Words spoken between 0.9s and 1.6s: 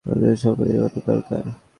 দরকার।